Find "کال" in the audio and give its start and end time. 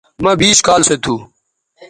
0.67-0.81